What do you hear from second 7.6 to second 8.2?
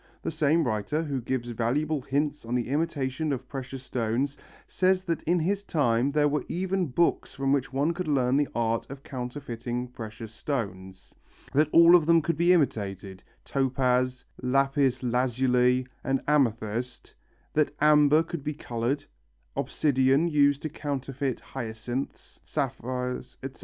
one could